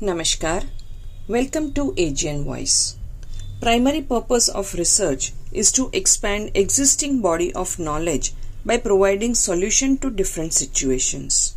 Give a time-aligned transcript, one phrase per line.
[0.00, 0.64] Namaskar.
[1.28, 2.96] Welcome to AGN Voice.
[3.60, 8.32] Primary purpose of research is to expand existing body of knowledge
[8.66, 11.54] by providing solution to different situations.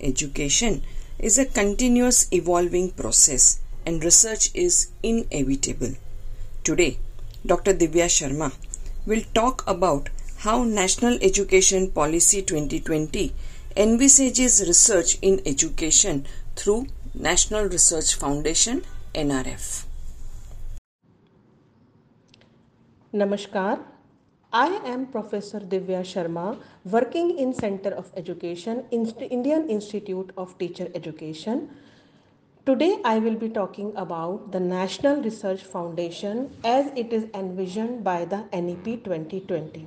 [0.00, 0.84] Education
[1.18, 5.94] is a continuous evolving process and research is inevitable.
[6.62, 6.98] Today,
[7.44, 7.74] Dr.
[7.74, 8.52] Divya Sharma
[9.06, 10.08] will talk about
[10.38, 13.34] how National Education Policy 2020
[13.76, 18.82] envisages research in education through National Research Foundation
[19.14, 19.84] NRF.
[23.12, 23.80] Namaskar.
[24.50, 31.68] I am Professor Divya Sharma, working in Center of Education, Indian Institute of Teacher Education.
[32.64, 38.24] Today I will be talking about the National Research Foundation as it is envisioned by
[38.24, 39.86] the NEP 2020.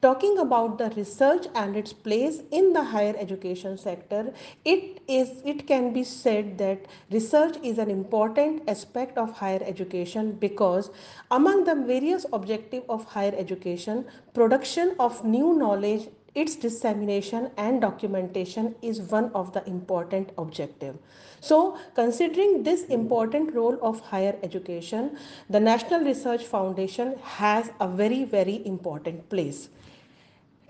[0.00, 4.32] Talking about the research and its place in the higher education sector,
[4.64, 10.30] it is it can be said that research is an important aspect of higher education
[10.44, 10.90] because
[11.32, 14.04] among the various objective of higher education,
[14.34, 20.96] production of new knowledge its dissemination and documentation is one of the important objective.
[21.40, 28.24] So considering this important role of higher education the national research foundation has a very
[28.24, 29.68] very important place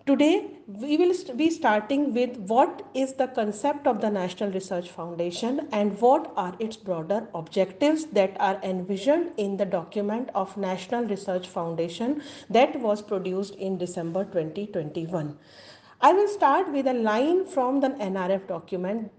[0.06, 5.68] Today, we will be starting with what is the concept of the National Research Foundation
[5.72, 11.46] and what are its broader objectives that are envisioned in the document of National Research
[11.46, 15.36] Foundation that was produced in December 2021.
[16.00, 19.10] I will start with a line from the NRF document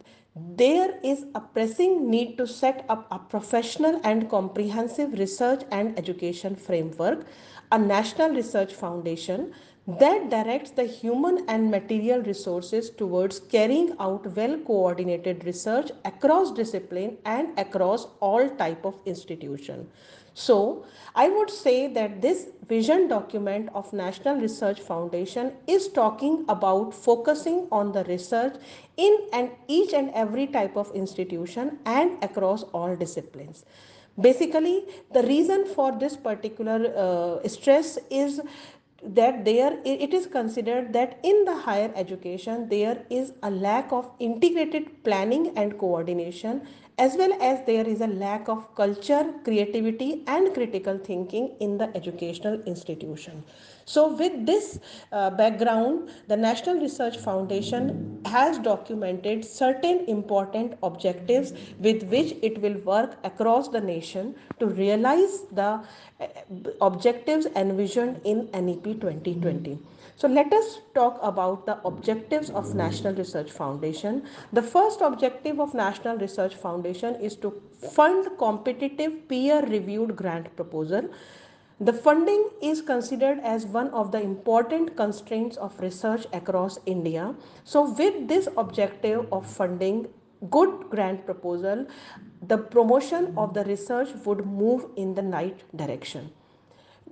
[0.56, 6.56] there is a pressing need to set up a professional and comprehensive research and education
[6.56, 7.26] framework,
[7.72, 9.54] a national research foundation
[9.98, 17.18] that directs the human and material resources towards carrying out well coordinated research across discipline
[17.26, 19.90] and across all type of institution.
[20.36, 26.94] So i would say that this vision document of national research foundation is talking about
[26.94, 28.54] focusing on the research
[28.98, 33.66] in and each and every type of institution and across all disciplines.
[34.22, 38.40] Basically the reason for this particular uh, stress is
[39.04, 44.10] that there it is considered that in the higher education there is a lack of
[44.20, 46.62] integrated planning and coordination
[46.98, 51.90] as well as there is a lack of culture creativity and critical thinking in the
[51.96, 53.44] educational institution
[53.94, 54.80] so with this
[55.12, 57.94] uh, background the national research foundation
[58.26, 65.42] has documented certain important objectives with which it will work across the nation to realize
[65.52, 65.72] the
[66.82, 69.80] objectives envisioned in NEP 2020.
[70.16, 74.24] So let us talk about the objectives of National Research Foundation.
[74.52, 77.62] The first objective of National Research Foundation is to
[77.94, 81.10] fund competitive peer reviewed grant proposal.
[81.82, 87.36] The funding is considered as one of the important constraints of research across India.
[87.64, 90.08] So with this objective of funding
[90.50, 91.88] good grant proposal,
[92.48, 96.32] the promotion of the research would move in the right direction.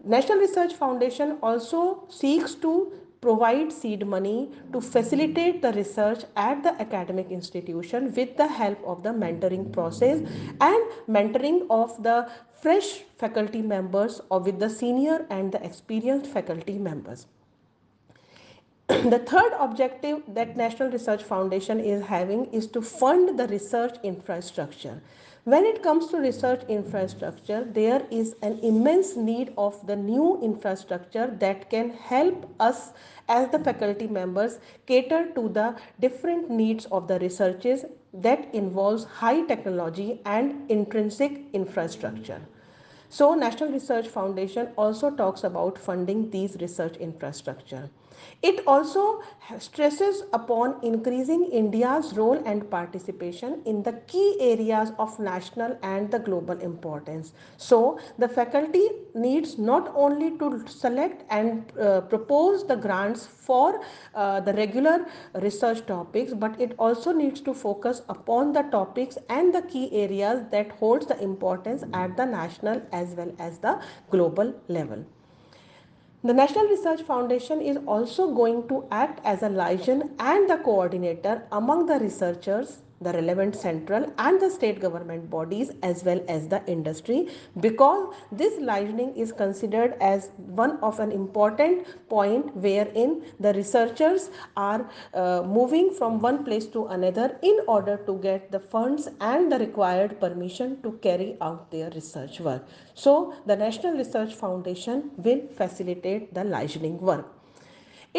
[0.03, 2.91] National Research Foundation also seeks to
[3.21, 9.03] provide seed money to facilitate the research at the academic institution with the help of
[9.03, 10.19] the mentoring process
[10.61, 12.29] and mentoring of the
[12.61, 17.27] fresh faculty members or with the senior and the experienced faculty members.
[18.87, 25.01] the third objective that National Research Foundation is having is to fund the research infrastructure.
[25.47, 31.27] When it comes to research infrastructure, there is an immense need of the new infrastructure
[31.39, 32.91] that can help us
[33.29, 39.43] as the faculty members cater to the different needs of the researches that involves high
[39.43, 42.41] technology and intrinsic infrastructure.
[43.07, 47.89] So National Research Foundation also talks about funding these research infrastructure.
[48.41, 49.21] It also
[49.59, 56.19] stresses upon increasing India's role and participation in the key areas of national and the
[56.19, 57.33] global importance.
[57.57, 63.81] So, the faculty needs not only to select and uh, propose the grants for
[64.13, 65.05] uh, the regular
[65.35, 70.43] research topics, but it also needs to focus upon the topics and the key areas
[70.51, 73.79] that holds the importance at the national as well as the
[74.11, 75.05] global level.
[76.27, 81.43] The National Research Foundation is also going to act as a liaison and the coordinator
[81.53, 86.61] among the researchers the relevant central and the state government bodies as well as the
[86.65, 87.27] industry
[87.59, 94.89] because this licensing is considered as one of an important point wherein the researchers are
[95.13, 99.59] uh, moving from one place to another in order to get the funds and the
[99.59, 102.67] required permission to carry out their research work.
[102.93, 107.36] So the National Research Foundation will facilitate the licensing work.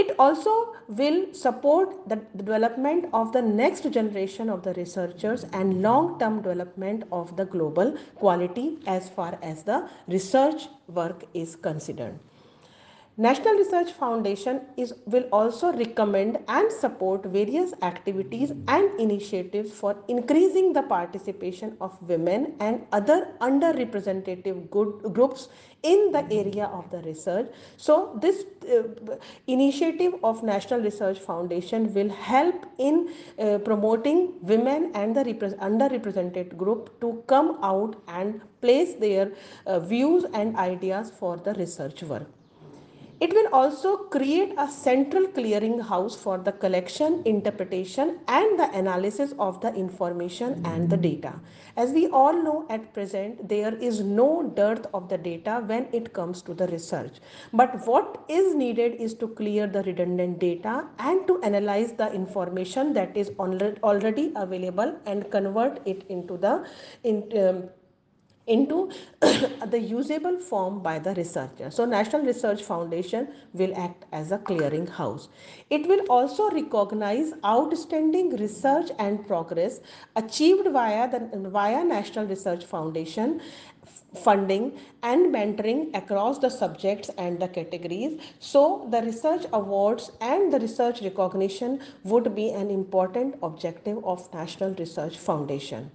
[0.00, 0.52] It also
[0.88, 7.36] will support the development of the next generation of the researchers and long-term development of
[7.36, 12.18] the global quality as far as the research work is considered.
[13.20, 20.72] National Research Foundation is, will also recommend and support various activities and initiatives for increasing
[20.72, 25.48] the participation of women and other underrepresented groups
[25.82, 27.50] in the area of the research.
[27.76, 29.16] So this uh,
[29.48, 37.00] initiative of National Research Foundation will help in uh, promoting women and the underrepresented group
[37.00, 39.32] to come out and place their
[39.66, 42.37] uh, views and ideas for the research work.
[43.20, 49.60] It will also create a central clearinghouse for the collection, interpretation and the analysis of
[49.60, 51.34] the information and the data.
[51.76, 56.12] As we all know at present, there is no dearth of the data when it
[56.12, 57.18] comes to the research.
[57.52, 62.92] But what is needed is to clear the redundant data and to analyze the information
[62.94, 66.64] that is already available and convert it into the
[67.02, 67.68] in, um,
[68.48, 68.90] into
[69.20, 71.70] the usable form by the researcher.
[71.70, 75.28] So National Research Foundation will act as a clearing house.
[75.70, 79.80] It will also recognize outstanding research and progress
[80.16, 83.40] achieved via the via National Research Foundation
[84.14, 84.72] funding
[85.02, 88.20] and mentoring across the subjects and the categories.
[88.38, 94.74] So the research awards and the research recognition would be an important objective of National
[94.74, 95.90] Research Foundation.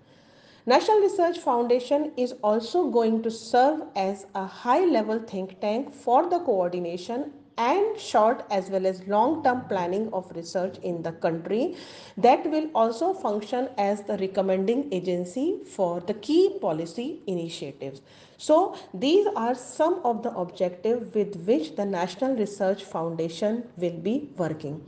[0.66, 6.30] National Research Foundation is also going to serve as a high level think tank for
[6.30, 11.76] the coordination and short as well as long term planning of research in the country
[12.16, 18.02] that will also function as the recommending agency for the key policy initiatives.
[18.38, 24.30] So these are some of the objectives with which the national research foundation will be
[24.38, 24.82] working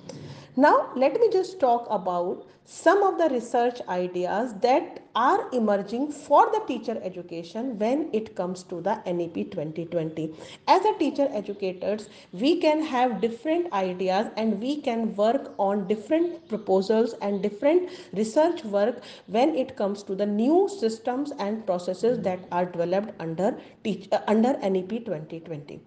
[0.58, 6.50] now let me just talk about some of the research ideas that are emerging for
[6.52, 10.34] the teacher education when it comes to the NEP 2020.
[10.68, 16.48] As a teacher educators, we can have different ideas and we can work on different
[16.48, 22.40] proposals and different research work when it comes to the new systems and processes that
[22.52, 25.82] are developed under, teach, uh, under NEP 2020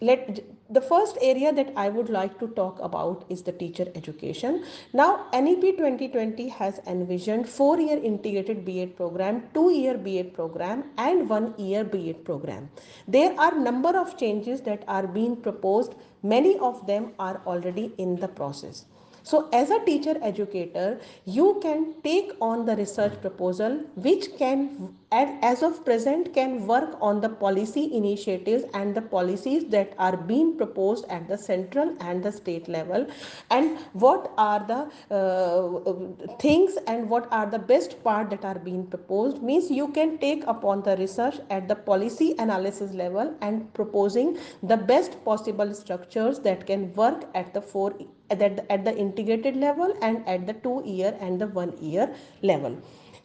[0.00, 0.42] let
[0.76, 4.64] the first area that i would like to talk about is the teacher education.
[4.92, 11.28] Now nep 2020 has envisioned four year integrated b.ed program two year b.ed program and
[11.28, 12.70] one year b.ed program.
[13.06, 15.94] There are number of changes that are being proposed.
[16.22, 18.84] Many of them are already in the process
[19.24, 25.62] so as a teacher educator, you can take on the research proposal which can as
[25.62, 31.06] of present can work on the policy initiatives and the policies that are being proposed
[31.08, 33.06] at the central and the state level.
[33.50, 38.86] And what are the uh, things and what are the best part that are being
[38.86, 39.42] proposed?
[39.42, 44.76] Means you can take upon the research at the policy analysis level and proposing the
[44.76, 47.94] best possible structures that can work at the four
[48.30, 52.14] at the, at the integrated level and at the two year and the one year
[52.42, 52.76] level.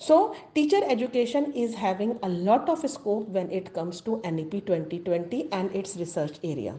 [0.01, 5.51] So teacher education is having a lot of scope when it comes to NEP 2020
[5.51, 6.75] and its research area.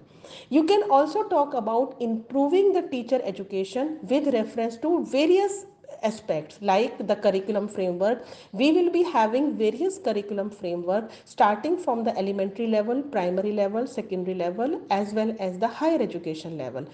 [0.48, 5.66] You can also talk about improving the teacher education with reference to various
[6.02, 12.16] aspects like the curriculum framework we will be having various curriculum framework starting from the
[12.16, 16.86] elementary level primary level secondary level as well as the higher education level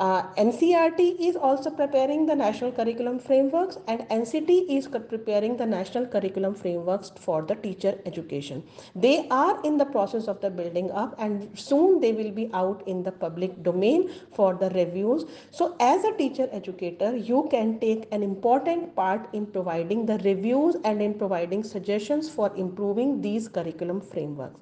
[0.00, 6.06] uh, NCERT is also preparing the national curriculum frameworks and NCTE is preparing the national
[6.06, 8.64] curriculum frameworks for the teacher education.
[8.96, 12.82] They are in the process of the building up and soon they will be out
[12.88, 15.26] in the public domain for the reviews.
[15.52, 20.76] So as a teacher educator, you can take an important part in providing the reviews
[20.84, 24.58] and in providing suggestions for improving these curriculum frameworks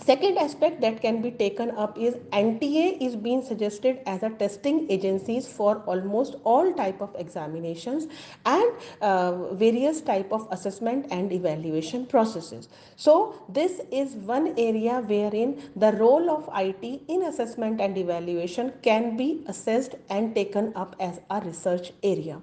[0.00, 4.90] second aspect that can be taken up is nta is being suggested as a testing
[4.90, 8.06] agencies for almost all type of examinations
[8.44, 12.68] and uh, various type of assessment and evaluation processes.
[12.96, 19.16] So this is one area wherein the role of it in assessment and evaluation can
[19.16, 22.40] be assessed and taken up as a research area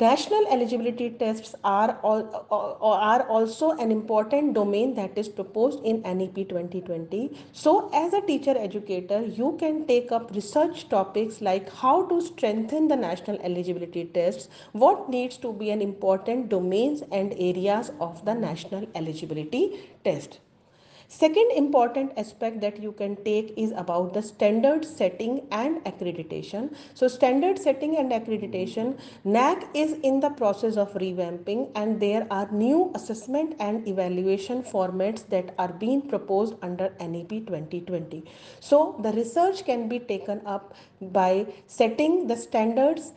[0.00, 6.00] National eligibility tests are, all, uh, are also an important domain that is proposed in
[6.00, 7.36] NEP 2020.
[7.52, 12.88] So, as a teacher educator, you can take up research topics like how to strengthen
[12.88, 18.32] the national eligibility tests, what needs to be an important domains and areas of the
[18.32, 20.38] national eligibility test.
[21.12, 26.72] Second important aspect that you can take is about the standard setting and accreditation.
[26.94, 32.48] So standard setting and accreditation, NAAC is in the process of revamping and there are
[32.52, 38.22] new assessment and evaluation formats that are being proposed under NEP 2020.
[38.60, 43.14] So the research can be taken up by setting the standards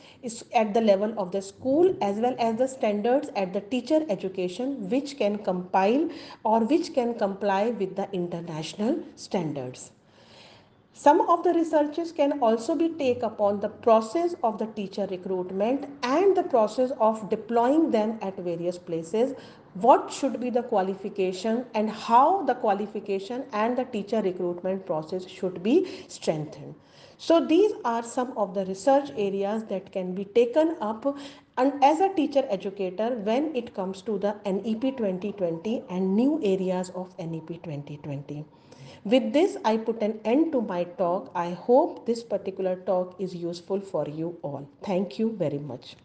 [0.56, 4.90] at the level of the school as well as the standards at the teacher education
[4.90, 6.10] which can compile
[6.44, 9.92] or which can comply with with the international standards.
[10.96, 15.88] Some of the researches can also be take upon the process of the teacher recruitment
[16.04, 19.34] and the process of deploying them at various places.
[19.74, 25.64] What should be the qualification and how the qualification and the teacher recruitment process should
[25.64, 26.76] be strengthened.
[27.18, 31.18] So these are some of the research areas that can be taken up
[31.58, 36.90] and as a teacher educator when it comes to the NEP 2020 and new areas
[36.96, 38.46] of NEP 2020.
[39.06, 41.32] With this, I put an end to my talk.
[41.36, 44.68] I hope this particular talk is useful for you all.
[44.82, 45.98] Thank you very much.